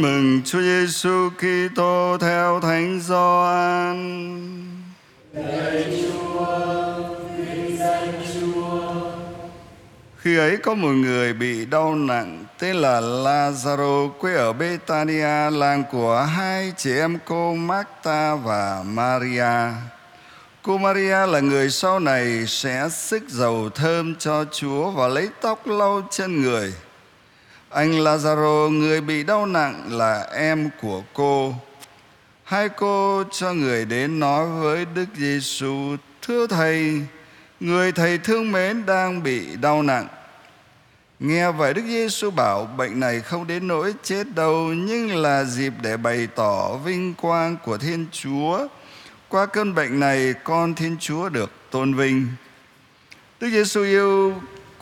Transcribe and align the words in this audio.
Tin 0.00 0.06
mừng 0.06 0.42
Chúa 0.44 0.60
Giêsu 0.60 1.30
Kitô 1.30 2.16
theo 2.20 2.60
Thánh 2.60 3.00
Gioan. 3.00 3.96
Khi 10.16 10.36
ấy 10.36 10.56
có 10.56 10.74
một 10.74 10.88
người 10.88 11.32
bị 11.32 11.64
đau 11.64 11.94
nặng 11.94 12.44
tên 12.58 12.76
là 12.76 13.00
Lazaro 13.00 14.10
quê 14.10 14.34
ở 14.34 14.52
Betania 14.52 15.50
làng 15.50 15.84
của 15.92 16.20
hai 16.20 16.72
chị 16.76 16.96
em 16.96 17.18
cô 17.24 17.54
Marta 17.54 18.34
và 18.34 18.82
Maria. 18.86 19.72
Cô 20.62 20.78
Maria 20.78 21.26
là 21.26 21.40
người 21.40 21.70
sau 21.70 22.00
này 22.00 22.46
sẽ 22.46 22.88
sức 22.88 23.22
dầu 23.28 23.70
thơm 23.74 24.14
cho 24.14 24.44
Chúa 24.52 24.90
và 24.90 25.08
lấy 25.08 25.28
tóc 25.40 25.66
lau 25.66 26.08
chân 26.10 26.42
người. 26.42 26.72
Anh 27.70 27.92
Lazaro, 27.92 28.68
người 28.68 29.00
bị 29.00 29.22
đau 29.22 29.46
nặng 29.46 29.84
là 29.90 30.22
em 30.32 30.70
của 30.80 31.02
cô. 31.14 31.54
Hai 32.44 32.68
cô 32.68 33.24
cho 33.32 33.52
người 33.52 33.84
đến 33.84 34.20
nói 34.20 34.48
với 34.48 34.84
Đức 34.94 35.06
Giêsu: 35.16 35.96
"Thưa 36.22 36.46
thầy, 36.46 37.00
người 37.60 37.92
thầy 37.92 38.18
thương 38.18 38.52
mến 38.52 38.86
đang 38.86 39.22
bị 39.22 39.56
đau 39.56 39.82
nặng." 39.82 40.08
Nghe 41.20 41.50
vậy 41.50 41.74
Đức 41.74 41.82
Giêsu 41.86 42.30
bảo 42.30 42.64
bệnh 42.64 43.00
này 43.00 43.20
không 43.20 43.46
đến 43.46 43.68
nỗi 43.68 43.94
chết 44.02 44.34
đâu 44.34 44.72
nhưng 44.72 45.16
là 45.16 45.44
dịp 45.44 45.72
để 45.82 45.96
bày 45.96 46.28
tỏ 46.34 46.76
vinh 46.76 47.14
quang 47.14 47.56
của 47.64 47.78
Thiên 47.78 48.06
Chúa. 48.12 48.66
Qua 49.28 49.46
cơn 49.46 49.74
bệnh 49.74 50.00
này 50.00 50.34
con 50.44 50.74
Thiên 50.74 50.96
Chúa 51.00 51.28
được 51.28 51.50
tôn 51.70 51.94
vinh. 51.94 52.26
Đức 53.40 53.50
Giêsu 53.50 53.82
yêu 53.82 54.34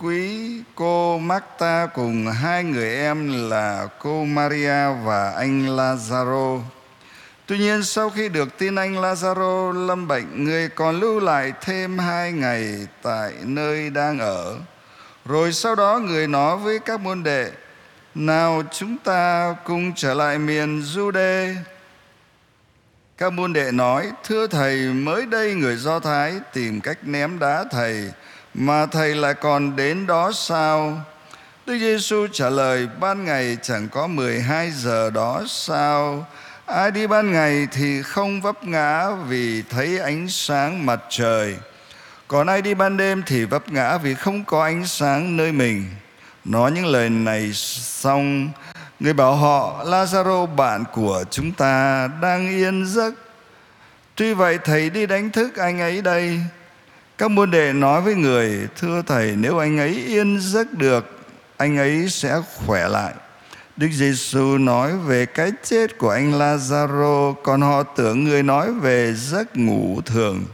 quý 0.02 0.52
cô 0.74 1.18
Marta 1.18 1.86
cùng 1.86 2.26
hai 2.26 2.64
người 2.64 2.96
em 2.96 3.48
là 3.50 3.86
cô 3.98 4.24
Maria 4.24 4.92
và 5.04 5.30
anh 5.30 5.76
Lazaro. 5.76 6.60
Tuy 7.46 7.58
nhiên 7.58 7.82
sau 7.82 8.10
khi 8.10 8.28
được 8.28 8.58
tin 8.58 8.74
anh 8.74 8.94
Lazaro 8.94 9.86
lâm 9.86 10.08
bệnh, 10.08 10.44
người 10.44 10.68
còn 10.68 11.00
lưu 11.00 11.20
lại 11.20 11.52
thêm 11.60 11.98
hai 11.98 12.32
ngày 12.32 12.86
tại 13.02 13.32
nơi 13.42 13.90
đang 13.90 14.18
ở. 14.18 14.56
Rồi 15.24 15.52
sau 15.52 15.74
đó 15.74 15.98
người 15.98 16.28
nói 16.28 16.56
với 16.56 16.78
các 16.78 17.00
môn 17.00 17.22
đệ, 17.22 17.50
nào 18.14 18.62
chúng 18.72 18.98
ta 18.98 19.54
cùng 19.64 19.92
trở 19.96 20.14
lại 20.14 20.38
miền 20.38 20.80
Jude. 20.80 21.54
Các 23.18 23.32
môn 23.32 23.52
đệ 23.52 23.72
nói, 23.72 24.12
thưa 24.24 24.46
thầy, 24.46 24.76
mới 24.76 25.26
đây 25.26 25.54
người 25.54 25.76
Do 25.76 26.00
Thái 26.00 26.34
tìm 26.52 26.80
cách 26.80 26.98
ném 27.02 27.38
đá 27.38 27.64
thầy, 27.70 28.10
mà 28.60 28.86
thầy 28.86 29.14
lại 29.14 29.34
còn 29.34 29.76
đến 29.76 30.06
đó 30.06 30.32
sao? 30.34 31.00
Đức 31.66 31.78
Giêsu 31.78 32.26
trả 32.32 32.50
lời, 32.50 32.88
ban 33.00 33.24
ngày 33.24 33.56
chẳng 33.62 33.88
có 33.88 34.06
12 34.06 34.70
giờ 34.70 35.10
đó 35.10 35.44
sao? 35.48 36.26
Ai 36.66 36.90
đi 36.90 37.06
ban 37.06 37.32
ngày 37.32 37.68
thì 37.72 38.02
không 38.02 38.40
vấp 38.40 38.64
ngã 38.64 39.10
vì 39.10 39.62
thấy 39.62 39.98
ánh 39.98 40.28
sáng 40.28 40.86
mặt 40.86 41.00
trời. 41.08 41.56
Còn 42.28 42.46
ai 42.46 42.62
đi 42.62 42.74
ban 42.74 42.96
đêm 42.96 43.22
thì 43.26 43.44
vấp 43.44 43.72
ngã 43.72 43.98
vì 43.98 44.14
không 44.14 44.44
có 44.44 44.64
ánh 44.64 44.86
sáng 44.86 45.36
nơi 45.36 45.52
mình. 45.52 45.84
Nói 46.44 46.72
những 46.72 46.86
lời 46.86 47.10
này 47.10 47.52
xong, 47.52 48.50
người 49.00 49.12
bảo 49.12 49.34
họ 49.34 49.84
Lazaro 49.84 50.46
bạn 50.56 50.84
của 50.92 51.24
chúng 51.30 51.52
ta 51.52 52.08
đang 52.22 52.48
yên 52.48 52.86
giấc. 52.86 53.14
Tuy 54.14 54.34
vậy 54.34 54.58
thầy 54.64 54.90
đi 54.90 55.06
đánh 55.06 55.30
thức 55.30 55.56
anh 55.56 55.80
ấy 55.80 56.02
đây. 56.02 56.40
Các 57.18 57.30
môn 57.30 57.50
đệ 57.50 57.72
nói 57.72 58.00
với 58.00 58.14
người, 58.14 58.68
thưa 58.76 59.02
thầy 59.06 59.34
nếu 59.36 59.58
anh 59.58 59.78
ấy 59.78 60.04
yên 60.06 60.40
giấc 60.40 60.72
được, 60.72 61.20
anh 61.56 61.76
ấy 61.76 62.08
sẽ 62.08 62.40
khỏe 62.56 62.88
lại. 62.88 63.12
Đức 63.76 63.88
Giêsu 63.92 64.58
nói 64.58 64.98
về 64.98 65.26
cái 65.26 65.52
chết 65.62 65.98
của 65.98 66.10
anh 66.10 66.32
Lazaro, 66.32 67.34
còn 67.34 67.60
họ 67.60 67.82
tưởng 67.82 68.24
người 68.24 68.42
nói 68.42 68.72
về 68.72 69.14
giấc 69.14 69.56
ngủ 69.56 70.00
thường. 70.06 70.44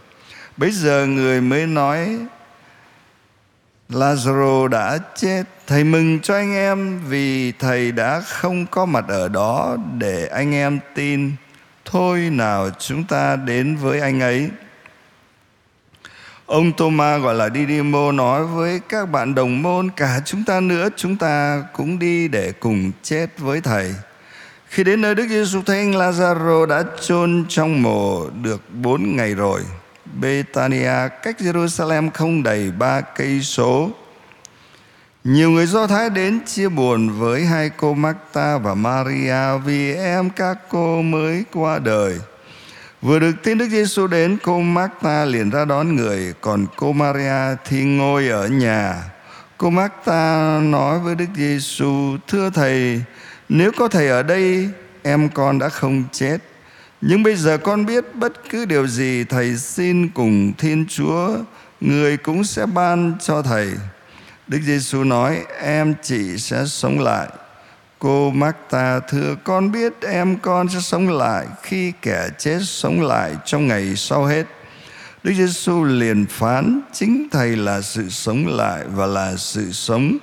Bây 0.56 0.70
giờ 0.70 1.06
người 1.06 1.40
mới 1.40 1.66
nói 1.66 2.18
Lazaro 3.90 4.68
đã 4.68 4.98
chết. 5.16 5.44
Thầy 5.66 5.84
mừng 5.84 6.20
cho 6.20 6.34
anh 6.34 6.55
em 6.55 7.00
vì 7.08 7.52
thầy 7.52 7.92
đã 7.92 8.20
không 8.20 8.66
có 8.66 8.86
mặt 8.86 9.05
ở 9.08 9.28
đó 9.28 9.77
để 9.98 10.27
anh 10.27 10.55
em 10.55 10.78
tin. 10.94 11.33
Thôi 11.84 12.20
nào 12.20 12.70
chúng 12.78 13.05
ta 13.05 13.36
đến 13.36 13.77
với 13.77 14.00
anh 14.00 14.20
ấy. 14.20 14.50
Ông 16.46 16.72
Thomas 16.72 17.22
gọi 17.22 17.34
là 17.34 17.48
Didimo 17.55 18.12
nói 18.12 18.44
với 18.44 18.80
các 18.88 19.10
bạn 19.10 19.34
đồng 19.34 19.62
môn, 19.62 19.90
cả 19.90 20.20
chúng 20.24 20.44
ta 20.44 20.60
nữa, 20.60 20.88
chúng 20.96 21.16
ta 21.16 21.64
cũng 21.72 21.98
đi 21.98 22.28
để 22.28 22.52
cùng 22.52 22.92
chết 23.02 23.27
với 23.38 23.60
thầy. 23.60 23.94
Khi 24.68 24.84
đến 24.84 25.00
nơi 25.00 25.14
Đức 25.14 25.27
Giêsu 25.28 25.62
thấy 25.62 25.78
anh 25.78 25.92
Lazaro 25.92 26.66
đã 26.66 26.84
chôn 27.00 27.44
trong 27.48 27.83
mồ 27.83 28.27
được 28.42 28.60
bốn 28.70 29.16
ngày 29.16 29.34
rồi. 29.34 29.60
Betania 30.20 31.08
cách 31.22 31.36
Jerusalem 31.40 32.10
không 32.14 32.42
đầy 32.42 32.70
ba 32.70 33.00
cây 33.00 33.40
số. 33.40 33.90
Nhiều 35.24 35.50
người 35.50 35.66
Do 35.66 35.86
Thái 35.86 36.10
đến 36.10 36.40
chia 36.46 36.68
buồn 36.68 37.08
với 37.18 37.44
hai 37.44 37.70
cô 37.70 37.94
Marta 37.94 38.58
và 38.58 38.74
Maria 38.74 39.58
vì 39.64 39.94
em 39.94 40.30
các 40.30 40.58
cô 40.68 41.02
mới 41.02 41.44
qua 41.52 41.78
đời. 41.78 42.18
Vừa 43.04 43.18
được 43.18 43.32
tin 43.42 43.58
Đức 43.58 43.68
Giêsu 43.68 44.06
đến, 44.06 44.36
cô 44.42 44.60
Marta 44.60 45.24
liền 45.24 45.50
ra 45.50 45.64
đón 45.64 45.96
người, 45.96 46.34
còn 46.40 46.66
cô 46.76 46.92
Maria 46.92 47.56
thì 47.64 47.84
ngồi 47.84 48.28
ở 48.28 48.48
nhà. 48.48 49.04
Cô 49.58 49.70
Marta 49.70 50.60
nói 50.62 50.98
với 50.98 51.14
Đức 51.14 51.26
Giêsu: 51.36 52.16
"Thưa 52.28 52.50
thầy, 52.50 53.02
nếu 53.48 53.72
có 53.76 53.88
thầy 53.88 54.08
ở 54.08 54.22
đây, 54.22 54.68
em 55.02 55.28
con 55.28 55.58
đã 55.58 55.68
không 55.68 56.04
chết." 56.12 56.38
Nhưng 57.00 57.22
bây 57.22 57.36
giờ 57.36 57.58
con 57.58 57.86
biết 57.86 58.04
bất 58.14 58.32
cứ 58.50 58.64
điều 58.64 58.86
gì 58.86 59.24
thầy 59.24 59.56
xin 59.56 60.08
cùng 60.08 60.52
Thiên 60.58 60.86
Chúa, 60.88 61.36
người 61.80 62.16
cũng 62.16 62.44
sẽ 62.44 62.66
ban 62.66 63.12
cho 63.20 63.42
thầy. 63.42 63.70
Đức 64.48 64.60
Giêsu 64.66 65.04
nói, 65.04 65.44
em 65.60 65.94
chị 66.02 66.38
sẽ 66.38 66.64
sống 66.66 67.00
lại. 67.00 67.28
Cô 68.04 68.30
Marta 68.30 69.00
thưa, 69.00 69.34
con 69.44 69.72
biết 69.72 69.92
em 70.02 70.38
con 70.38 70.68
sẽ 70.68 70.80
sống 70.80 71.08
lại 71.08 71.46
khi 71.62 71.92
kẻ 72.02 72.28
chết 72.38 72.58
sống 72.62 73.02
lại 73.02 73.36
trong 73.44 73.68
ngày 73.68 73.96
sau 73.96 74.24
hết. 74.24 74.44
Đức 75.22 75.32
Giêsu 75.34 75.84
liền 75.84 76.26
phán, 76.26 76.80
chính 76.92 77.28
thầy 77.30 77.56
là 77.56 77.80
sự 77.80 78.08
sống 78.10 78.46
lại 78.46 78.84
và 78.94 79.06
là 79.06 79.36
sự 79.36 79.72
sống. 79.72 80.18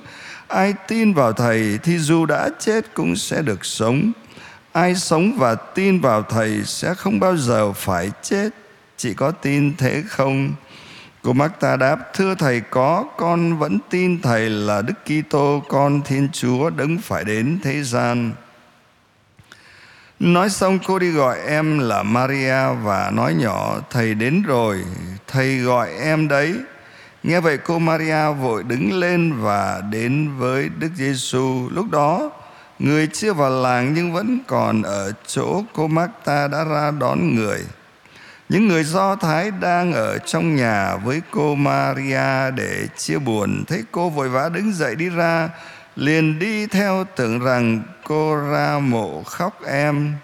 Ai 0.48 0.74
tin 0.88 1.14
vào 1.14 1.32
thầy 1.32 1.78
thì 1.82 1.98
dù 1.98 2.26
đã 2.26 2.50
chết 2.58 2.94
cũng 2.94 3.16
sẽ 3.16 3.42
được 3.42 3.64
sống 3.64 4.12
ai 4.72 4.94
sống 4.94 5.32
và 5.38 5.54
tin 5.54 6.00
vào 6.00 6.22
thầy 6.22 6.64
sẽ 6.64 6.94
không 6.94 7.20
bao 7.20 7.36
giờ 7.36 7.72
phải 7.72 8.10
chết 8.22 8.48
chỉ 8.96 9.14
có 9.14 9.30
tin 9.30 9.76
thế 9.76 10.02
không 10.08 10.54
cô 11.22 11.32
Marta 11.32 11.76
đáp, 11.76 12.14
thưa 12.14 12.34
thầy, 12.34 12.60
có, 12.60 13.04
con 13.16 13.58
vẫn 13.58 13.78
tin 13.90 14.22
thầy 14.22 14.50
là 14.50 14.82
Đức 14.82 14.94
Kitô, 15.04 15.62
con 15.68 16.02
Thiên 16.02 16.28
Chúa 16.32 16.70
đấng 16.70 16.98
phải 16.98 17.24
đến 17.24 17.58
thế 17.62 17.82
gian. 17.82 18.32
Nói 20.20 20.50
xong, 20.50 20.78
cô 20.86 20.98
đi 20.98 21.10
gọi 21.10 21.38
em 21.46 21.78
là 21.78 22.02
Maria 22.02 22.74
và 22.82 23.10
nói 23.14 23.34
nhỏ, 23.34 23.76
thầy 23.90 24.14
đến 24.14 24.42
rồi. 24.42 24.84
Thầy 25.28 25.58
gọi 25.58 25.90
em 25.98 26.28
đấy. 26.28 26.54
Nghe 27.22 27.40
vậy, 27.40 27.58
cô 27.58 27.78
Maria 27.78 28.32
vội 28.40 28.62
đứng 28.62 28.92
lên 28.92 29.32
và 29.40 29.82
đến 29.90 30.30
với 30.38 30.68
Đức 30.78 30.90
Giêsu 30.96 31.68
lúc 31.70 31.90
đó, 31.90 32.30
Người 32.82 33.06
chưa 33.12 33.32
vào 33.32 33.50
làng 33.50 33.94
nhưng 33.94 34.12
vẫn 34.12 34.38
còn 34.46 34.82
ở 34.82 35.12
chỗ 35.26 35.62
cô 35.72 35.88
Marta 35.88 36.48
đã 36.48 36.64
ra 36.64 36.90
đón 36.90 37.34
người. 37.34 37.60
Những 38.52 38.68
người 38.68 38.84
Do 38.84 39.16
Thái 39.16 39.50
đang 39.60 39.92
ở 39.92 40.18
trong 40.18 40.56
nhà 40.56 40.96
với 40.96 41.22
cô 41.30 41.54
Maria 41.54 42.50
để 42.56 42.86
chia 42.96 43.18
buồn. 43.18 43.64
Thấy 43.68 43.82
cô 43.92 44.10
vội 44.10 44.28
vã 44.28 44.48
đứng 44.48 44.72
dậy 44.72 44.94
đi 44.94 45.08
ra, 45.08 45.48
liền 45.96 46.38
đi 46.38 46.66
theo 46.66 47.04
tưởng 47.16 47.40
rằng 47.40 47.82
cô 48.04 48.36
ra 48.36 48.78
mộ 48.78 49.22
khóc 49.22 49.60
em. 49.66 50.14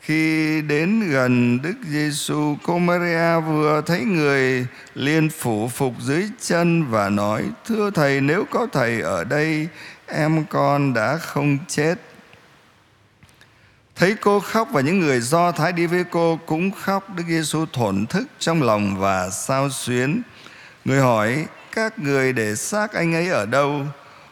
Khi 0.00 0.62
đến 0.62 1.10
gần 1.10 1.62
Đức 1.62 1.74
Giêsu, 1.88 2.56
cô 2.62 2.78
Maria 2.78 3.40
vừa 3.40 3.82
thấy 3.86 4.00
người 4.00 4.66
liền 4.94 5.28
phủ 5.30 5.68
phục 5.68 5.92
dưới 6.00 6.24
chân 6.40 6.90
và 6.90 7.08
nói: 7.08 7.44
"Thưa 7.66 7.90
thầy, 7.90 8.20
nếu 8.20 8.44
có 8.50 8.66
thầy 8.72 9.00
ở 9.00 9.24
đây, 9.24 9.68
em 10.06 10.44
con 10.50 10.94
đã 10.94 11.16
không 11.16 11.58
chết 11.68 11.94
thấy 13.98 14.14
cô 14.20 14.40
khóc 14.40 14.68
và 14.72 14.80
những 14.80 15.00
người 15.00 15.20
do 15.20 15.52
thái 15.52 15.72
đi 15.72 15.86
với 15.86 16.04
cô 16.10 16.38
cũng 16.46 16.70
khóc, 16.70 17.04
đức 17.16 17.24
giêsu 17.28 17.66
thổn 17.72 18.06
thức 18.06 18.26
trong 18.38 18.62
lòng 18.62 18.96
và 18.98 19.30
sao 19.30 19.70
xuyến. 19.70 20.22
Người 20.84 21.00
hỏi, 21.00 21.46
các 21.72 21.98
người 21.98 22.32
để 22.32 22.54
xác 22.54 22.92
anh 22.92 23.14
ấy 23.14 23.28
ở 23.28 23.46
đâu? 23.46 23.82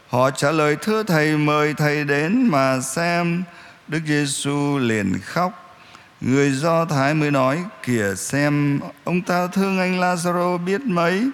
Họ 0.09 0.31
trả 0.31 0.51
lời, 0.51 0.77
thưa 0.83 1.03
thầy, 1.03 1.37
mời 1.37 1.75
thầy 1.75 2.05
đến 2.05 2.49
mà 2.51 2.81
xem. 2.81 3.43
Đức 3.89 4.01
giêsu 4.07 4.79
liền 4.79 5.19
khóc. 5.25 5.79
Người 6.21 6.51
do 6.51 6.85
thái 6.85 7.15
mới 7.15 7.31
nói, 7.31 7.65
kìa 7.83 8.15
xem, 8.17 8.81
ông 9.05 9.21
ta 9.21 9.47
thương 9.47 9.79
anh 9.79 10.01
lazaro 10.01 10.59
biết 10.59 10.81
mấy. 10.81 11.31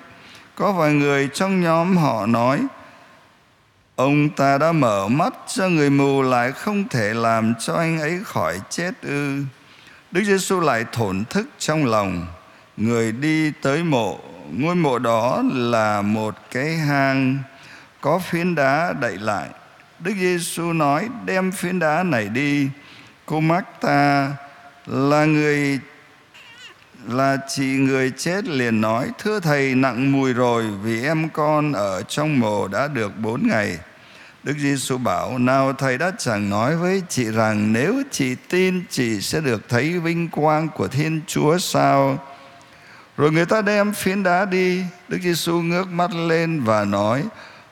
Có 0.54 0.72
vài 0.72 0.92
người 0.92 1.28
trong 1.34 1.60
nhóm 1.60 1.96
họ 1.96 2.26
nói 2.26 2.60
Ông 3.96 4.28
ta 4.28 4.58
đã 4.58 4.72
mở 4.72 5.08
mắt 5.08 5.34
cho 5.54 5.68
người 5.68 5.90
mù 5.90 6.22
lại 6.22 6.52
không 6.52 6.88
thể 6.88 7.14
làm 7.14 7.54
cho 7.60 7.74
anh 7.74 8.00
ấy 8.00 8.20
khỏi 8.24 8.60
chết 8.70 8.92
ư. 9.02 9.38
Đức 10.10 10.24
Giêsu 10.24 10.60
lại 10.60 10.84
thổn 10.92 11.24
thức 11.30 11.48
trong 11.58 11.86
lòng. 11.86 12.26
Người 12.76 13.12
đi 13.12 13.52
tới 13.62 13.84
mộ, 13.84 14.20
ngôi 14.52 14.74
mộ 14.74 14.98
đó 14.98 15.42
là 15.52 16.02
một 16.02 16.34
cái 16.50 16.76
hang 16.76 17.38
có 18.00 18.18
phiến 18.18 18.54
đá 18.54 18.92
đậy 19.00 19.18
lại. 19.18 19.48
Đức 19.98 20.12
Giêsu 20.20 20.72
nói 20.72 21.08
đem 21.24 21.52
phiến 21.52 21.78
đá 21.78 22.02
này 22.02 22.28
đi. 22.28 22.68
Cô 23.26 23.40
Marta 23.40 24.32
là 24.86 25.24
người 25.24 25.80
là 27.08 27.36
chị 27.48 27.64
người 27.64 28.12
chết 28.16 28.44
liền 28.44 28.80
nói, 28.80 29.10
thưa 29.18 29.40
thầy, 29.40 29.74
nặng 29.74 30.12
mùi 30.12 30.32
rồi 30.32 30.64
vì 30.82 31.04
em 31.04 31.28
con 31.28 31.72
ở 31.72 32.02
trong 32.02 32.40
mồ 32.40 32.68
đã 32.68 32.88
được 32.88 33.12
bốn 33.18 33.46
ngày. 33.46 33.78
Đức 34.42 34.54
Giêsu 34.58 34.98
bảo, 34.98 35.38
nào 35.38 35.72
thầy 35.72 35.98
đã 35.98 36.12
chẳng 36.18 36.50
nói 36.50 36.76
với 36.76 37.02
chị 37.08 37.24
rằng 37.24 37.72
nếu 37.72 38.02
chị 38.10 38.34
tin, 38.48 38.82
chị 38.90 39.20
sẽ 39.20 39.40
được 39.40 39.68
thấy 39.68 39.98
vinh 39.98 40.28
quang 40.28 40.68
của 40.68 40.88
Thiên 40.88 41.20
Chúa 41.26 41.58
sao? 41.58 42.18
Rồi 43.16 43.32
người 43.32 43.46
ta 43.46 43.62
đem 43.62 43.92
phiến 43.92 44.22
đá 44.22 44.44
đi. 44.44 44.84
Đức 45.08 45.18
Giêsu 45.22 45.60
ngước 45.60 45.88
mắt 45.88 46.10
lên 46.14 46.64
và 46.64 46.84
nói, 46.84 47.24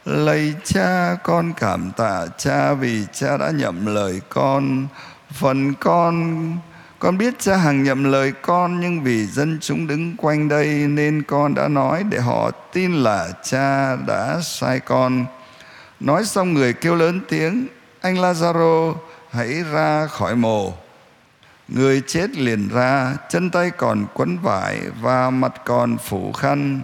lạy 0.05 0.55
cha, 0.65 1.15
con 1.23 1.53
cảm 1.53 1.91
tạ 1.97 2.27
cha 2.39 2.73
vì 2.75 3.05
cha 3.13 3.37
đã 3.37 3.51
nhậm 3.51 3.87
lời 3.87 4.21
con. 4.29 4.87
Phần 5.33 5.75
con 5.75 6.47
con 7.01 7.19
biết 7.19 7.35
cha 7.39 7.57
hằng 7.57 7.83
nhậm 7.83 8.05
lời 8.05 8.33
con 8.43 8.81
nhưng 8.81 9.03
vì 9.03 9.27
dân 9.27 9.59
chúng 9.61 9.87
đứng 9.87 10.17
quanh 10.17 10.49
đây 10.49 10.67
nên 10.69 11.23
con 11.23 11.55
đã 11.55 11.69
nói 11.69 12.05
để 12.11 12.19
họ 12.19 12.51
tin 12.51 12.93
là 12.93 13.29
cha 13.43 13.97
đã 13.97 14.41
sai 14.43 14.81
con. 14.81 15.27
Nói 16.01 16.25
xong 16.25 16.55
người 16.55 16.73
kêu 16.73 16.95
lớn 16.95 17.21
tiếng, 17.29 17.67
anh 18.01 18.15
Lazaro 18.15 18.95
hãy 19.31 19.63
ra 19.73 20.07
khỏi 20.07 20.37
mồ. 20.37 20.73
Người 21.69 22.03
chết 22.07 22.31
liền 22.37 22.69
ra, 22.69 23.17
chân 23.29 23.51
tay 23.51 23.71
còn 23.71 24.07
quấn 24.15 24.39
vải 24.43 24.81
và 25.01 25.31
mặt 25.31 25.53
còn 25.65 25.99
phủ 25.99 26.33
khăn. 26.33 26.81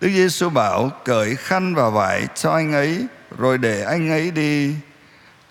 Đức 0.00 0.08
Giêsu 0.08 0.50
bảo 0.50 0.90
cởi 1.04 1.36
khăn 1.36 1.74
và 1.74 1.90
vải 1.90 2.26
cho 2.34 2.52
anh 2.52 2.72
ấy 2.72 3.06
rồi 3.38 3.58
để 3.58 3.82
anh 3.82 4.10
ấy 4.10 4.30
đi. 4.30 4.74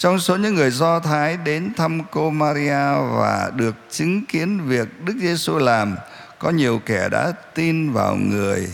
Trong 0.01 0.19
số 0.19 0.36
những 0.36 0.56
người 0.56 0.71
Do 0.71 1.00
Thái 1.00 1.38
đến 1.38 1.74
thăm 1.77 2.01
cô 2.12 2.30
Maria 2.30 2.94
và 3.15 3.51
được 3.56 3.75
chứng 3.92 4.25
kiến 4.25 4.68
việc 4.68 4.88
Đức 5.06 5.13
Giêsu 5.21 5.57
làm, 5.57 5.95
có 6.39 6.50
nhiều 6.50 6.81
kẻ 6.86 7.09
đã 7.09 7.33
tin 7.53 7.94
vào 7.94 8.15
người. 8.15 8.68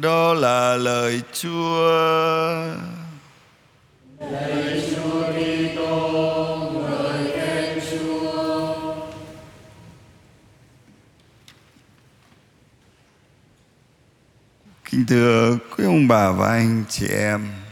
Đó 0.00 0.34
là 0.34 0.76
lời 0.76 1.22
Chúa. 1.32 1.78
Lời 4.20 4.82
Chúa 4.94 5.22
Kitô, 5.32 6.56
ngợi 6.72 7.36
khen 7.36 7.80
Chúa. 7.90 8.94
Kính 14.84 15.04
thưa 15.08 15.58
quý 15.76 15.84
ông 15.84 16.08
bà 16.08 16.30
và 16.30 16.48
anh 16.48 16.84
chị 16.88 17.06
em, 17.08 17.63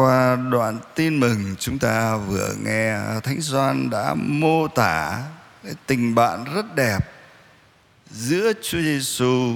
qua 0.00 0.36
đoạn 0.36 0.78
tin 0.94 1.20
mừng, 1.20 1.56
chúng 1.58 1.78
ta 1.78 2.16
vừa 2.16 2.54
nghe 2.64 2.98
Thánh 3.22 3.40
Doan 3.40 3.90
đã 3.90 4.14
mô 4.14 4.68
tả 4.68 5.22
cái 5.64 5.74
tình 5.86 6.14
bạn 6.14 6.44
rất 6.54 6.74
đẹp 6.74 6.98
giữa 8.10 8.52
Chúa 8.62 8.80
Giêsu 8.80 9.54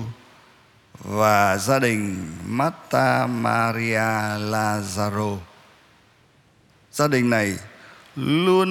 và 0.98 1.58
gia 1.58 1.78
đình 1.78 2.32
Marta 2.46 3.26
Maria 3.26 4.38
Lazaro. 4.38 5.38
Gia 6.92 7.08
đình 7.08 7.30
này 7.30 7.58
luôn 8.16 8.68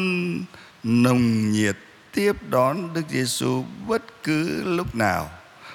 nồng 0.84 1.52
nhiệt 1.52 1.78
tiếp 2.14 2.50
đón 2.50 2.94
Đức 2.94 3.04
Giêsu 3.10 3.66
bất 3.88 4.24
cứ 4.24 4.64
lúc 4.64 4.96
nào. 4.96 5.30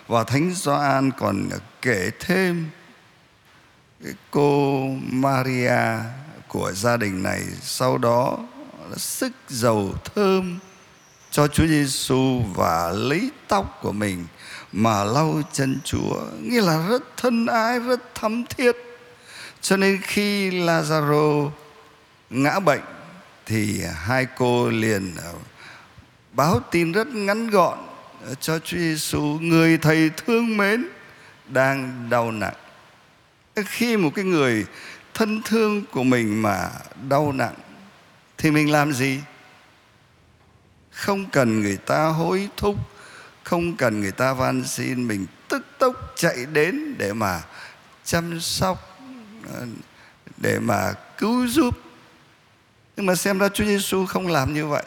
Và 0.07 0.25
Thánh 0.25 0.51
Gioan 0.55 1.11
còn 1.11 1.49
kể 1.83 2.11
thêm 2.21 2.71
cô 4.31 4.89
Maria 5.11 5.81
của 6.49 6.73
gia 6.73 6.97
đình 6.97 7.23
này 7.23 7.43
sau 7.63 7.99
đó 7.99 8.39
là 8.91 8.97
sức 8.97 9.33
dầu 9.49 9.95
thơm 10.15 10.59
cho 11.31 11.49
Chúa 11.49 11.67
Giêsu 11.67 12.43
và 12.55 12.91
lấy 12.91 13.31
tóc 13.49 13.79
của 13.83 13.93
mình 13.93 14.27
mà 14.73 15.05
lau 15.05 15.43
chân 15.53 15.79
Chúa, 15.85 16.21
nghĩa 16.43 16.63
là 16.63 16.89
rất 16.89 17.17
thân 17.17 17.47
ái, 17.47 17.79
rất 17.79 18.15
thắm 18.15 18.45
thiết. 18.45 18.77
Cho 19.61 19.77
nên 19.77 20.01
khi 20.03 20.51
Lazaro 20.51 21.51
ngã 22.31 22.61
bệnh 22.61 22.83
thì 23.47 23.83
hai 24.05 24.27
cô 24.37 24.69
liền 24.69 25.15
ờ, 25.17 25.33
báo 26.33 26.61
tin 26.71 26.93
rất 26.93 27.09
ngắn 27.09 27.51
gọn 27.51 27.79
cho 28.41 28.59
Chúa 28.59 28.79
Giêsu 28.79 29.21
người 29.41 29.79
thầy 29.79 30.11
thương 30.17 30.57
mến 30.57 30.89
đang 31.49 32.07
đau 32.11 32.33
nặng 32.33 32.55
khi 33.63 33.97
một 33.97 34.11
cái 34.15 34.25
người 34.25 34.67
thân 35.15 35.43
thương 35.45 35.85
của 35.93 36.05
mình 36.05 36.43
mà 36.43 36.71
đau 37.09 37.33
nặng, 37.33 37.55
thì 38.39 38.51
mình 38.51 38.73
làm 38.73 38.93
gì? 38.93 39.21
Không 40.91 41.31
cần 41.31 41.61
người 41.61 41.77
ta 41.77 42.07
hối 42.07 42.49
thúc, 42.57 42.77
không 43.45 43.77
cần 43.77 44.01
người 44.01 44.13
ta 44.13 44.33
van 44.33 44.65
xin, 44.65 45.09
mình 45.09 45.27
tức 45.49 45.67
tốc 45.79 46.13
chạy 46.17 46.47
đến 46.53 46.99
để 46.99 47.13
mà 47.13 47.43
chăm 48.05 48.41
sóc, 48.41 49.01
để 50.37 50.59
mà 50.59 50.93
cứu 51.19 51.47
giúp. 51.47 51.79
Nhưng 52.97 53.07
mà 53.07 53.15
xem 53.15 53.39
ra 53.39 53.49
Chúa 53.49 53.65
Giêsu 53.65 54.07
không 54.07 54.27
làm 54.27 54.55
như 54.55 54.67
vậy. 54.67 54.83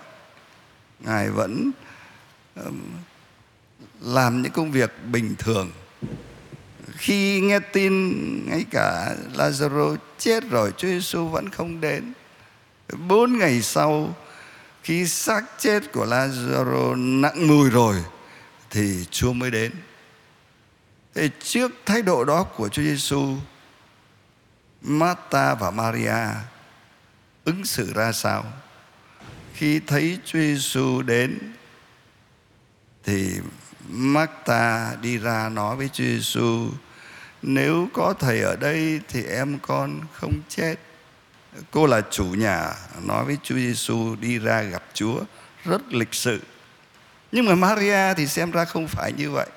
Ngài 0.99 1.29
vẫn 1.29 1.71
làm 4.01 4.41
những 4.41 4.51
công 4.51 4.71
việc 4.71 4.91
bình 5.11 5.35
thường 5.39 5.71
khi 6.97 7.41
nghe 7.41 7.59
tin 7.59 8.15
ngay 8.49 8.65
cả 8.71 9.15
Lazaro 9.33 9.97
chết 10.17 10.49
rồi, 10.49 10.71
Chúa 10.77 10.87
Giêsu 10.87 11.27
vẫn 11.27 11.49
không 11.49 11.81
đến. 11.81 12.13
Bốn 13.07 13.37
ngày 13.37 13.61
sau, 13.61 14.15
khi 14.83 15.07
xác 15.07 15.43
chết 15.59 15.91
của 15.91 16.05
Lazaro 16.05 17.21
nặng 17.21 17.47
mùi 17.47 17.69
rồi, 17.69 17.95
thì 18.69 19.05
Chúa 19.11 19.33
mới 19.33 19.51
đến. 19.51 19.71
Thì 21.15 21.29
trước 21.39 21.71
thái 21.85 22.01
độ 22.01 22.23
đó 22.23 22.43
của 22.43 22.69
Chúa 22.69 22.81
Giêsu 22.81 23.35
Marta 24.81 25.55
và 25.55 25.71
Maria 25.71 26.17
ứng 27.43 27.65
xử 27.65 27.93
ra 27.93 28.11
sao? 28.11 28.45
Khi 29.53 29.79
thấy 29.79 30.17
Chúa 30.25 30.39
Giêsu 30.39 31.01
đến, 31.01 31.39
thì 33.03 33.39
Marta 33.93 34.95
đi 35.01 35.17
ra 35.17 35.49
nói 35.49 35.75
với 35.75 35.89
Chúa 35.93 36.03
Giêsu 36.03 36.69
nếu 37.41 37.87
có 37.93 38.13
thầy 38.19 38.41
ở 38.41 38.55
đây 38.55 39.01
thì 39.07 39.23
em 39.23 39.59
con 39.59 39.99
không 40.13 40.33
chết. 40.49 40.75
Cô 41.71 41.85
là 41.85 42.01
chủ 42.11 42.25
nhà, 42.25 42.73
nói 43.03 43.25
với 43.25 43.37
Chúa 43.43 43.55
Giêsu 43.55 44.15
đi 44.15 44.39
ra 44.39 44.61
gặp 44.61 44.83
Chúa, 44.93 45.19
rất 45.65 45.93
lịch 45.93 46.13
sự. 46.13 46.41
Nhưng 47.31 47.45
mà 47.45 47.55
Maria 47.55 48.13
thì 48.13 48.27
xem 48.27 48.51
ra 48.51 48.65
không 48.65 48.87
phải 48.87 49.13
như 49.13 49.31
vậy. 49.31 49.47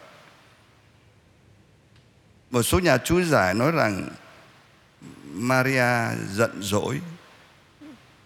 Một 2.50 2.62
số 2.62 2.78
nhà 2.78 2.98
chú 2.98 3.22
giải 3.22 3.54
nói 3.54 3.72
rằng 3.72 4.08
Maria 5.24 6.16
giận 6.30 6.62
dỗi, 6.62 7.00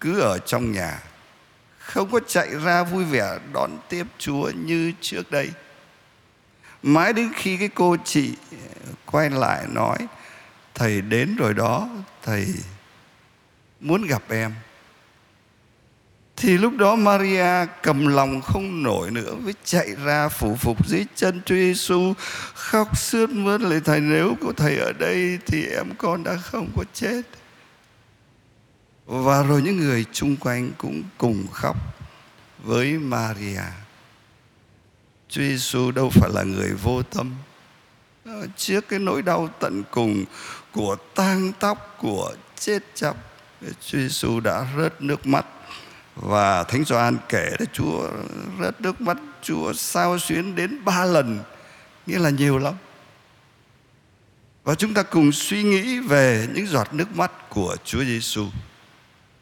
cứ 0.01 0.21
ở 0.21 0.39
trong 0.39 0.73
nhà, 0.73 1.03
không 1.79 2.11
có 2.11 2.21
chạy 2.27 2.49
ra 2.65 2.83
vui 2.83 3.05
vẻ 3.05 3.39
đón 3.53 3.71
tiếp 3.89 4.07
Chúa 4.19 4.51
như 4.51 4.93
trước 5.01 5.31
đây 5.31 5.51
mãi 6.83 7.13
đến 7.13 7.31
khi 7.37 7.57
cái 7.57 7.69
cô 7.69 7.97
chị 8.05 8.35
ờ, 8.53 8.93
quay 9.07 9.31
lại 9.31 9.67
nói, 9.69 9.99
thầy 10.75 11.01
đến 11.01 11.37
rồi 11.37 11.55
đó, 11.55 11.89
thầy 12.23 12.47
muốn 13.81 14.07
gặp 14.07 14.23
em. 14.29 14.55
Thì 16.37 16.59
lúc 16.59 16.77
đó 16.77 16.97
Maria 16.97 17.67
cầm 17.83 18.07
lòng 18.07 18.43
không 18.43 18.83
nổi 18.83 19.11
nữa 19.11 19.35
với 19.35 19.55
chạy 19.65 19.95
ra 20.05 20.29
phủ 20.29 20.57
phục 20.57 20.89
dưới 20.89 21.07
chân 21.17 21.41
Chúa 21.45 21.55
Giêsu 21.55 22.15
khóc 22.55 22.99
sướt 22.99 23.31
mướt 23.31 23.61
lời, 23.61 23.81
thầy, 23.85 24.01
nếu 24.01 24.35
có 24.43 24.53
thầy 24.57 24.77
ở 24.77 24.93
đây 24.93 25.39
thì 25.47 25.67
em 25.67 25.87
con 25.99 26.25
đã 26.25 26.37
không 26.37 26.69
có 26.77 26.85
chết. 26.95 27.23
Và 29.07 29.43
rồi 29.43 29.63
những 29.63 29.77
người 29.77 30.05
chung 30.13 30.37
quanh 30.37 30.71
cũng 30.79 31.03
cùng 31.19 31.47
khóc 31.53 31.77
với 32.63 32.93
Maria. 32.93 33.63
Chúa 35.29 35.43
Giêsu 35.43 35.91
đâu 35.91 36.11
phải 36.11 36.31
là 36.33 36.43
người 36.43 36.73
vô 36.73 37.03
tâm 37.03 37.35
ờ, 38.25 38.47
trước 38.57 38.89
cái 38.89 38.99
nỗi 38.99 39.23
đau 39.23 39.49
tận 39.61 39.83
cùng 39.91 40.25
của 40.73 40.97
tang 41.15 41.53
tóc, 41.61 41.97
của 41.99 42.33
chết 42.59 42.83
chóc 42.95 43.17
Chúa 43.61 43.99
Giêsu 43.99 44.41
đã 44.41 44.67
rớt 44.77 45.03
nước 45.03 45.27
mắt 45.27 45.47
và 46.17 46.65
Thánh 46.65 46.85
Gioan 46.85 47.17
kể 47.29 47.51
là 47.59 47.67
Chúa 47.73 48.11
rớt 48.61 48.81
nước 48.81 49.01
mắt, 49.01 49.17
Chúa 49.43 49.73
sao 49.73 50.19
xuyến 50.19 50.55
đến 50.55 50.85
ba 50.85 51.05
lần, 51.05 51.41
nghĩa 52.07 52.19
là 52.19 52.31
nhiều 52.31 52.59
lắm 52.59 52.75
Và 54.65 54.75
chúng 54.75 54.95
ta 54.95 55.03
cùng 55.03 55.33
suy 55.33 55.63
nghĩ 55.63 55.99
về 55.99 56.49
những 56.55 56.67
giọt 56.67 56.95
nước 56.95 57.17
mắt 57.17 57.33
của 57.49 57.77
Chúa 57.85 58.05
Giêsu. 58.05 58.47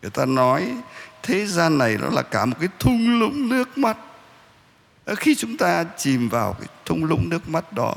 Người 0.02 0.10
ta 0.10 0.24
nói 0.24 0.74
thế 1.22 1.46
gian 1.46 1.78
này 1.78 1.96
nó 2.00 2.08
là 2.10 2.22
cả 2.22 2.44
một 2.44 2.56
cái 2.60 2.68
thung 2.78 3.20
lũng 3.20 3.48
nước 3.48 3.78
mắt. 3.78 3.96
Ờ, 5.06 5.14
khi 5.14 5.34
chúng 5.34 5.56
ta 5.56 5.84
chìm 5.96 6.28
vào 6.28 6.52
cái 6.52 6.68
thung 6.84 7.04
lũng 7.04 7.28
nước 7.28 7.48
mắt 7.48 7.72
đó 7.72 7.94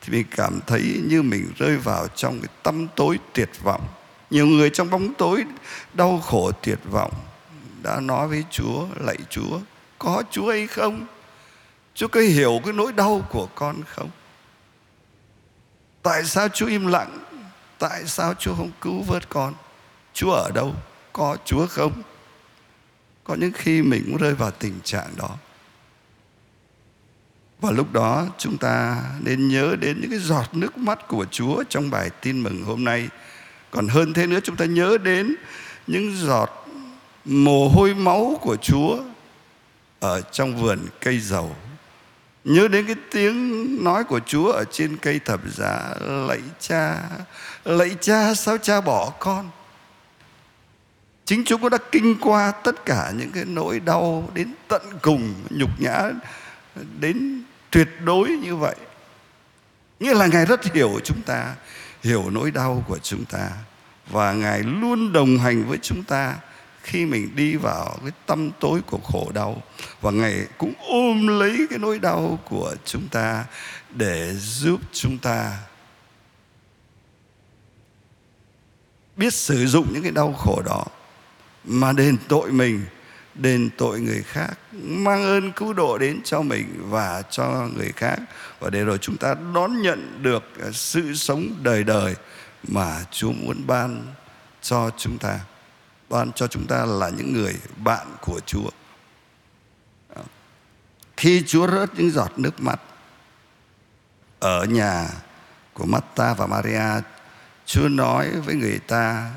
thì 0.00 0.12
mình 0.12 0.26
cảm 0.30 0.60
thấy 0.66 1.00
như 1.04 1.22
mình 1.22 1.52
rơi 1.58 1.76
vào 1.76 2.08
trong 2.08 2.40
cái 2.40 2.48
tâm 2.62 2.86
tối 2.96 3.18
tuyệt 3.32 3.50
vọng. 3.62 3.86
Nhiều 4.30 4.46
người 4.46 4.70
trong 4.70 4.90
bóng 4.90 5.14
tối 5.14 5.44
đau 5.94 6.18
khổ 6.18 6.52
tuyệt 6.62 6.78
vọng 6.90 7.12
đã 7.82 8.00
nói 8.00 8.28
với 8.28 8.44
Chúa, 8.50 8.86
lạy 9.00 9.16
Chúa, 9.30 9.60
có 9.98 10.22
Chúa 10.30 10.50
hay 10.50 10.66
không? 10.66 11.06
Chúa 11.94 12.08
có 12.08 12.20
hiểu 12.20 12.60
cái 12.64 12.72
nỗi 12.72 12.92
đau 12.92 13.26
của 13.30 13.48
con 13.54 13.76
không? 13.86 14.10
Tại 16.02 16.24
sao 16.24 16.48
Chúa 16.48 16.66
im 16.66 16.86
lặng? 16.86 17.18
Tại 17.78 18.06
sao 18.06 18.34
Chúa 18.34 18.54
không 18.54 18.70
cứu 18.80 19.02
vớt 19.02 19.28
con? 19.28 19.54
Chúa 20.14 20.32
ở 20.32 20.50
đâu? 20.54 20.74
Có 21.12 21.36
Chúa 21.44 21.66
không? 21.66 22.02
Có 23.24 23.34
những 23.34 23.52
khi 23.54 23.82
mình 23.82 24.02
cũng 24.06 24.16
rơi 24.16 24.34
vào 24.34 24.50
tình 24.50 24.80
trạng 24.84 25.08
đó. 25.16 25.36
Và 27.60 27.70
lúc 27.70 27.92
đó 27.92 28.26
chúng 28.38 28.58
ta 28.58 29.02
nên 29.20 29.48
nhớ 29.48 29.76
đến 29.80 30.00
những 30.00 30.10
cái 30.10 30.18
giọt 30.18 30.54
nước 30.54 30.78
mắt 30.78 31.08
của 31.08 31.26
Chúa 31.30 31.62
trong 31.68 31.90
bài 31.90 32.10
tin 32.22 32.42
mừng 32.42 32.62
hôm 32.62 32.84
nay. 32.84 33.08
Còn 33.70 33.88
hơn 33.88 34.12
thế 34.12 34.26
nữa 34.26 34.38
chúng 34.44 34.56
ta 34.56 34.64
nhớ 34.64 34.98
đến 35.02 35.34
những 35.86 36.16
giọt 36.16 36.66
mồ 37.24 37.68
hôi 37.68 37.94
máu 37.94 38.38
của 38.40 38.56
Chúa 38.56 38.98
ở 40.00 40.20
trong 40.20 40.56
vườn 40.56 40.78
cây 41.00 41.20
dầu 41.20 41.56
Nhớ 42.44 42.68
đến 42.68 42.86
cái 42.86 42.96
tiếng 43.10 43.84
nói 43.84 44.04
của 44.04 44.20
Chúa 44.26 44.52
ở 44.52 44.64
trên 44.70 44.96
cây 44.96 45.20
thập 45.24 45.40
giá 45.56 45.94
Lạy 46.00 46.40
cha, 46.60 47.02
lạy 47.64 47.96
cha 48.00 48.34
sao 48.34 48.58
cha 48.58 48.80
bỏ 48.80 49.12
con 49.18 49.50
Chính 51.24 51.44
Chúa 51.44 51.58
cũng 51.58 51.70
đã 51.70 51.78
kinh 51.92 52.16
qua 52.20 52.50
tất 52.50 52.84
cả 52.84 53.12
những 53.16 53.30
cái 53.30 53.44
nỗi 53.44 53.80
đau 53.80 54.30
đến 54.34 54.54
tận 54.68 54.82
cùng 55.02 55.34
Nhục 55.50 55.70
nhã 55.80 56.02
đến 57.00 57.42
tuyệt 57.76 57.88
đối 58.04 58.28
như 58.28 58.56
vậy. 58.56 58.76
Nghĩa 60.00 60.14
là 60.14 60.26
Ngài 60.26 60.46
rất 60.46 60.64
hiểu 60.64 61.00
chúng 61.04 61.22
ta, 61.22 61.54
Hiểu 62.02 62.30
nỗi 62.30 62.50
đau 62.50 62.84
của 62.88 62.98
chúng 62.98 63.24
ta, 63.24 63.50
Và 64.10 64.32
Ngài 64.32 64.62
luôn 64.62 65.12
đồng 65.12 65.38
hành 65.38 65.64
với 65.68 65.78
chúng 65.82 66.02
ta 66.04 66.36
khi 66.82 67.06
mình 67.06 67.36
đi 67.36 67.56
vào 67.56 67.98
cái 68.02 68.12
tâm 68.26 68.50
tối 68.60 68.80
của 68.86 68.98
khổ 68.98 69.30
đau. 69.34 69.62
Và 70.00 70.10
ngài 70.10 70.46
cũng 70.58 70.72
ôm 70.88 71.26
lấy 71.26 71.66
cái 71.70 71.78
nỗi 71.78 71.98
đau 71.98 72.38
của 72.50 72.74
chúng 72.84 73.08
ta 73.08 73.44
để 73.90 74.34
giúp 74.34 74.80
chúng 74.92 75.18
ta 75.18 75.58
biết 79.16 79.34
sử 79.34 79.66
dụng 79.66 79.86
những 79.92 80.02
cái 80.02 80.12
đau 80.12 80.32
khổ 80.32 80.62
đó 80.66 80.84
mà 81.64 81.92
đền 81.92 82.16
tội 82.28 82.52
mình 82.52 82.84
đền 83.38 83.70
tội 83.76 84.00
người 84.00 84.22
khác 84.22 84.58
mang 84.82 85.24
ơn 85.24 85.52
cứu 85.52 85.72
độ 85.72 85.98
đến 85.98 86.20
cho 86.24 86.42
mình 86.42 86.66
và 86.78 87.22
cho 87.30 87.68
người 87.76 87.92
khác 87.96 88.18
và 88.60 88.70
để 88.70 88.84
rồi 88.84 88.98
chúng 88.98 89.16
ta 89.16 89.34
đón 89.54 89.82
nhận 89.82 90.22
được 90.22 90.44
à, 90.62 90.70
sự 90.72 91.14
sống 91.14 91.48
đời 91.62 91.84
đời 91.84 92.14
mà 92.68 93.04
Chúa 93.10 93.32
muốn 93.32 93.66
ban 93.66 94.06
cho 94.62 94.90
chúng 94.96 95.18
ta 95.18 95.40
ban 96.08 96.32
cho 96.32 96.46
chúng 96.46 96.66
ta 96.66 96.84
là 96.84 97.08
những 97.08 97.32
người 97.32 97.54
bạn 97.84 98.06
của 98.20 98.40
Chúa. 98.46 98.70
À, 100.16 100.22
khi 101.16 101.42
Chúa 101.46 101.70
rớt 101.70 101.94
những 101.94 102.10
giọt 102.10 102.32
nước 102.36 102.60
mắt 102.60 102.80
ở 104.38 104.64
nhà 104.64 105.08
của 105.72 105.86
Marta 105.86 106.34
và 106.34 106.46
Maria, 106.46 107.02
Chúa 107.66 107.88
nói 107.88 108.30
với 108.40 108.54
người 108.54 108.78
ta 108.78 109.30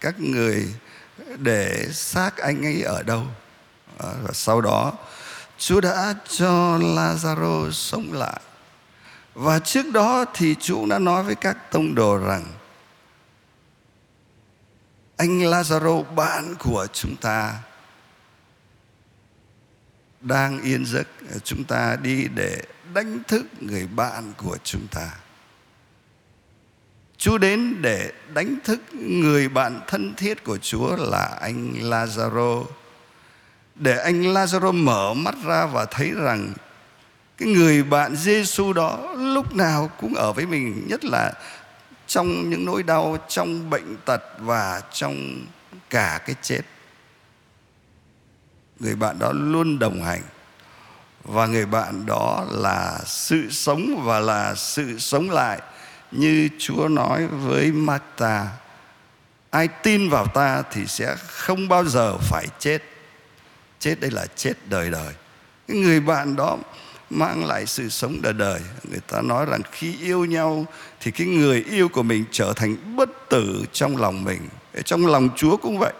các 0.00 0.20
người 0.20 0.74
để 1.36 1.88
xác 1.92 2.36
anh 2.36 2.66
ấy 2.66 2.82
ở 2.82 3.02
đâu. 3.02 3.22
À, 3.98 4.08
và 4.22 4.32
sau 4.32 4.60
đó, 4.60 4.92
Chúa 5.58 5.80
đã 5.80 6.14
cho 6.28 6.78
Lazaro 6.78 7.70
sống 7.70 8.12
lại. 8.12 8.40
Và 9.34 9.58
trước 9.58 9.92
đó 9.92 10.24
thì 10.34 10.54
Chúa 10.60 10.86
đã 10.86 10.98
nói 10.98 11.22
với 11.22 11.34
các 11.34 11.70
tông 11.70 11.94
đồ 11.94 12.16
rằng, 12.16 12.44
anh 15.16 15.38
Lazaro, 15.38 16.14
bạn 16.14 16.54
của 16.58 16.86
chúng 16.92 17.16
ta 17.16 17.54
đang 20.20 20.62
yên 20.62 20.86
giấc 20.86 21.06
chúng 21.44 21.64
ta 21.64 21.96
đi 22.02 22.28
để 22.34 22.62
đánh 22.94 23.18
thức 23.28 23.46
người 23.60 23.86
bạn 23.86 24.32
của 24.36 24.56
chúng 24.64 24.86
ta 24.86 25.10
Chúa 27.18 27.38
đến 27.38 27.82
để 27.82 28.12
đánh 28.34 28.56
thức 28.64 28.80
người 28.94 29.48
bạn 29.48 29.80
thân 29.86 30.14
thiết 30.14 30.44
của 30.44 30.58
Chúa 30.58 30.96
là 30.96 31.38
anh 31.40 31.72
Lazaro. 31.80 32.64
Để 33.74 33.98
anh 33.98 34.22
Lazaro 34.22 34.72
mở 34.72 35.14
mắt 35.14 35.34
ra 35.44 35.66
và 35.66 35.84
thấy 35.84 36.10
rằng 36.10 36.52
cái 37.36 37.48
người 37.48 37.82
bạn 37.82 38.16
Giêsu 38.16 38.72
đó 38.72 39.14
lúc 39.16 39.54
nào 39.54 39.90
cũng 40.00 40.14
ở 40.14 40.32
với 40.32 40.46
mình, 40.46 40.86
nhất 40.88 41.04
là 41.04 41.32
trong 42.06 42.50
những 42.50 42.64
nỗi 42.64 42.82
đau, 42.82 43.16
trong 43.28 43.70
bệnh 43.70 43.96
tật 44.04 44.22
và 44.38 44.82
trong 44.92 45.44
cả 45.90 46.20
cái 46.26 46.36
chết. 46.42 46.60
Người 48.80 48.94
bạn 48.94 49.18
đó 49.18 49.32
luôn 49.34 49.78
đồng 49.78 50.04
hành 50.04 50.22
và 51.24 51.46
người 51.46 51.66
bạn 51.66 52.06
đó 52.06 52.46
là 52.50 52.98
sự 53.06 53.50
sống 53.50 54.02
và 54.04 54.20
là 54.20 54.54
sự 54.54 54.98
sống 54.98 55.30
lại 55.30 55.60
như 56.10 56.48
Chúa 56.58 56.88
nói 56.88 57.26
với 57.26 57.72
Marta 57.72 58.48
ai 59.50 59.68
tin 59.68 60.10
vào 60.10 60.26
ta 60.26 60.62
thì 60.72 60.86
sẽ 60.86 61.16
không 61.26 61.68
bao 61.68 61.84
giờ 61.84 62.18
phải 62.18 62.46
chết. 62.58 62.82
Chết 63.78 64.00
đây 64.00 64.10
là 64.10 64.26
chết 64.36 64.52
đời 64.68 64.90
đời. 64.90 65.14
Cái 65.68 65.76
người 65.76 66.00
bạn 66.00 66.36
đó 66.36 66.58
mang 67.10 67.44
lại 67.44 67.66
sự 67.66 67.88
sống 67.88 68.22
đời 68.22 68.32
đời. 68.32 68.60
Người 68.90 69.00
ta 69.06 69.20
nói 69.22 69.46
rằng 69.46 69.60
khi 69.72 69.96
yêu 70.00 70.24
nhau 70.24 70.66
thì 71.00 71.10
cái 71.10 71.26
người 71.26 71.64
yêu 71.70 71.88
của 71.88 72.02
mình 72.02 72.24
trở 72.30 72.52
thành 72.56 72.96
bất 72.96 73.08
tử 73.28 73.64
trong 73.72 73.96
lòng 73.96 74.24
mình. 74.24 74.48
Trong 74.84 75.06
lòng 75.06 75.28
chúa 75.36 75.56
cũng 75.56 75.78
vậy. 75.78 75.92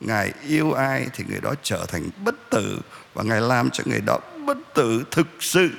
Ngài 0.00 0.32
yêu 0.48 0.72
ai 0.72 1.06
thì 1.14 1.24
người 1.28 1.40
đó 1.40 1.54
trở 1.62 1.86
thành 1.88 2.08
bất 2.24 2.50
tử 2.50 2.80
và 3.14 3.22
ngài 3.22 3.40
làm 3.40 3.70
cho 3.70 3.84
người 3.86 4.00
đó 4.00 4.18
bất 4.46 4.58
tử 4.74 5.04
thực 5.10 5.26
sự, 5.40 5.70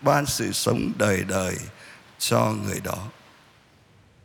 ban 0.00 0.26
sự 0.26 0.52
sống 0.52 0.92
đời 0.98 1.24
đời 1.28 1.56
cho 2.22 2.54
người 2.66 2.80
đó. 2.84 2.98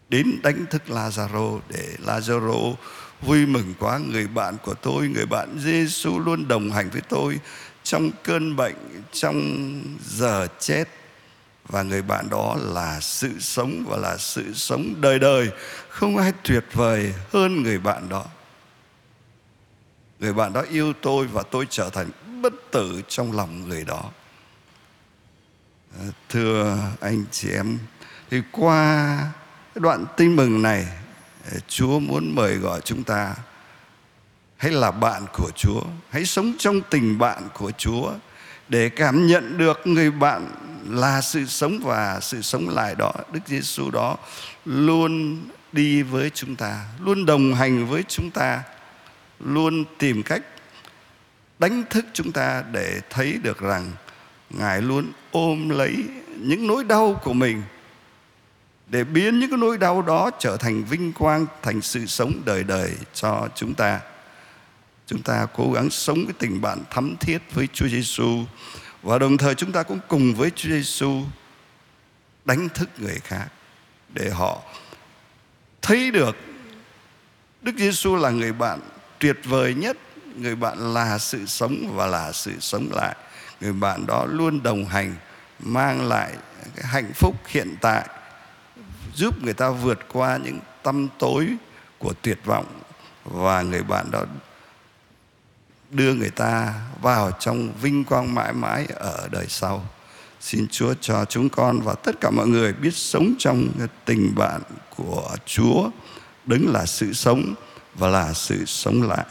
Đến 0.09 0.39
đánh 0.43 0.65
thức 0.69 0.81
Lazaro 0.87 1.59
để 1.69 1.95
Lazaro 2.05 2.75
vui 3.21 3.45
mừng 3.45 3.73
quá, 3.79 3.97
người 3.97 4.27
bạn 4.27 4.57
của 4.63 4.73
tôi, 4.73 5.07
người 5.07 5.25
bạn 5.25 5.57
Giêsu 5.59 6.19
luôn 6.19 6.47
đồng 6.47 6.71
hành 6.71 6.89
với 6.89 7.01
tôi 7.09 7.39
trong 7.83 8.11
cơn 8.23 8.55
bệnh, 8.55 8.75
trong 9.11 9.81
giờ 10.05 10.47
chết. 10.59 10.85
Và 11.67 11.83
người 11.83 12.01
bạn 12.01 12.29
đó 12.29 12.55
là 12.59 12.99
sự 12.99 13.39
sống 13.39 13.85
và 13.87 13.97
là 13.97 14.17
sự 14.17 14.53
sống 14.53 14.93
đời 15.01 15.19
đời, 15.19 15.49
không 15.89 16.17
ai 16.17 16.33
tuyệt 16.43 16.63
vời 16.73 17.13
hơn 17.33 17.63
người 17.63 17.79
bạn 17.79 18.09
đó. 18.09 18.25
Người 20.19 20.33
bạn 20.33 20.53
đó 20.53 20.61
yêu 20.71 20.93
tôi 21.01 21.27
và 21.27 21.43
tôi 21.51 21.67
trở 21.69 21.89
thành 21.89 22.09
bất 22.41 22.53
tử 22.71 23.01
trong 23.07 23.31
lòng 23.31 23.69
người 23.69 23.83
đó. 23.83 24.11
Ờ, 25.99 26.05
thưa 26.29 26.77
anh 27.01 27.25
chị 27.31 27.49
em 27.49 27.79
thì 28.29 28.41
qua 28.51 29.17
đoạn 29.75 30.05
tin 30.17 30.35
mừng 30.35 30.61
này 30.61 30.87
ờ, 31.51 31.57
chúa 31.67 31.99
muốn 31.99 32.35
mời 32.35 32.55
gọi 32.55 32.81
chúng 32.81 33.03
ta 33.03 33.35
hãy 34.57 34.71
là 34.71 34.91
bạn 34.91 35.25
của 35.33 35.51
Chúa, 35.55 35.81
hãy 36.09 36.25
sống 36.25 36.53
trong 36.59 36.81
tình 36.89 37.17
bạn 37.17 37.43
của 37.53 37.71
Chúa 37.71 38.13
để 38.69 38.89
cảm 38.89 39.27
nhận 39.27 39.57
được 39.57 39.87
người 39.87 40.11
bạn 40.11 40.51
là 40.89 41.21
sự 41.21 41.45
sống 41.45 41.79
và 41.83 42.19
sự 42.21 42.41
sống 42.41 42.69
lại 42.69 42.95
đó. 42.97 43.13
Đức 43.31 43.39
Giêsu 43.45 43.91
đó 43.91 44.17
luôn 44.65 45.41
đi 45.71 46.01
với 46.01 46.29
chúng 46.29 46.55
ta, 46.55 46.85
luôn 46.99 47.25
đồng 47.25 47.55
hành 47.55 47.87
với 47.87 48.03
chúng 48.03 48.31
ta, 48.31 48.63
luôn 49.39 49.85
tìm 49.97 50.23
cách 50.23 50.41
đánh 51.59 51.83
thức 51.89 52.05
chúng 52.13 52.31
ta 52.31 52.63
để 52.71 53.01
thấy 53.09 53.39
được 53.43 53.59
rằng 53.59 53.91
Ngài 54.49 54.81
luôn 54.81 55.11
ôm 55.31 55.69
lấy 55.69 56.03
những 56.37 56.67
nỗi 56.67 56.83
đau 56.83 57.19
của 57.23 57.33
mình 57.33 57.63
để 58.87 59.03
biến 59.03 59.39
những 59.39 59.49
cái 59.49 59.59
nỗi 59.59 59.77
đau 59.77 60.01
đó 60.01 60.31
trở 60.39 60.57
thành 60.57 60.83
vinh 60.83 61.13
quang, 61.13 61.45
thành 61.61 61.81
sự 61.81 62.05
sống 62.05 62.33
đời 62.45 62.63
đời 62.63 62.91
cho 63.13 63.47
chúng 63.55 63.73
ta. 63.73 63.99
Chúng 65.05 65.21
ta 65.21 65.47
cố 65.55 65.71
gắng 65.71 65.89
sống 65.89 66.25
cái 66.25 66.33
tình 66.39 66.61
bạn 66.61 66.83
thắm 66.89 67.15
thiết 67.19 67.37
với 67.53 67.67
Chúa 67.73 67.87
Giêsu 67.87 68.43
và 69.03 69.19
đồng 69.19 69.37
thời 69.37 69.55
chúng 69.55 69.71
ta 69.71 69.83
cũng 69.83 69.99
cùng 70.07 70.35
với 70.35 70.49
Chúa 70.55 70.69
Giêsu 70.69 71.21
đánh 72.45 72.69
thức 72.69 72.89
người 72.97 73.19
khác 73.23 73.47
để 74.13 74.29
họ 74.29 74.61
thấy 75.81 76.11
được 76.11 76.35
Đức 77.61 77.75
Giêsu 77.77 78.15
là 78.15 78.29
người 78.29 78.53
bạn 78.53 78.79
tuyệt 79.19 79.37
vời 79.43 79.73
nhất, 79.73 79.97
người 80.37 80.55
bạn 80.55 80.93
là 80.93 81.17
sự 81.17 81.45
sống 81.45 81.93
và 81.95 82.07
là 82.07 82.31
sự 82.31 82.59
sống 82.59 82.89
lại. 82.91 83.15
Người 83.61 83.73
bạn 83.73 84.05
đó 84.07 84.25
luôn 84.25 84.63
đồng 84.63 84.85
hành 84.85 85.15
mang 85.59 86.07
lại 86.07 86.33
cái 86.75 86.85
hạnh 86.85 87.11
phúc 87.15 87.35
hiện 87.47 87.75
tại 87.81 88.07
giúp 89.15 89.43
người 89.43 89.53
ta 89.53 89.69
vượt 89.69 89.99
qua 90.07 90.37
những 90.37 90.59
tâm 90.83 91.07
tối 91.19 91.47
của 91.97 92.13
tuyệt 92.21 92.39
vọng 92.45 92.65
và 93.23 93.61
người 93.61 93.83
bạn 93.83 94.11
đó 94.11 94.23
đưa 95.91 96.13
người 96.13 96.29
ta 96.29 96.73
vào 97.01 97.31
trong 97.39 97.73
vinh 97.81 98.03
quang 98.03 98.35
mãi 98.35 98.53
mãi 98.53 98.85
ở 98.95 99.27
đời 99.31 99.45
sau. 99.49 99.85
Xin 100.41 100.67
Chúa 100.71 100.93
cho 101.01 101.25
chúng 101.25 101.49
con 101.49 101.81
và 101.81 101.93
tất 101.93 102.15
cả 102.21 102.29
mọi 102.29 102.47
người 102.47 102.73
biết 102.73 102.93
sống 102.93 103.33
trong 103.39 103.67
tình 104.05 104.33
bạn 104.35 104.61
của 104.95 105.35
Chúa, 105.45 105.89
đứng 106.45 106.73
là 106.73 106.85
sự 106.85 107.13
sống 107.13 107.53
và 107.95 108.07
là 108.07 108.33
sự 108.33 108.65
sống 108.65 109.09
lại. 109.09 109.25